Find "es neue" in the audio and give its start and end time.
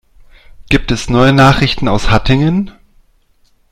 0.89-1.31